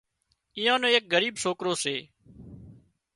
ايئا 0.57 0.73
نو 0.81 0.87
ايڪ 0.93 1.03
ڳريٻ 1.13 1.35
سوڪرو 1.43 1.73
سي 1.83 1.95